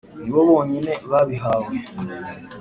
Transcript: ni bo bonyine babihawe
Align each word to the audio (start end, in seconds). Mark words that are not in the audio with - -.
ni 0.21 0.29
bo 0.33 0.41
bonyine 0.49 0.91
babihawe 1.09 1.73